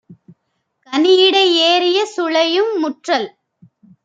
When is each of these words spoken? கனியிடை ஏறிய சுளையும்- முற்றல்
கனியிடை 0.87 1.43
ஏறிய 1.67 1.99
சுளையும்- 2.15 2.73
முற்றல் 2.81 3.29